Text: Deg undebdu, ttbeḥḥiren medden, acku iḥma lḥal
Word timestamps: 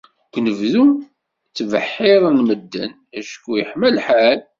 Deg 0.25 0.33
undebdu, 0.37 0.85
ttbeḥḥiren 1.49 2.37
medden, 2.47 2.91
acku 3.19 3.51
iḥma 3.61 3.89
lḥal 3.97 4.39